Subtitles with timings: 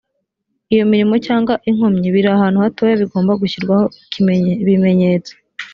[0.71, 3.85] iyo imirimo cyangwa inkomyi biri ahantu hatoya bigomba gushyirwaho
[4.63, 5.33] ibimenyetso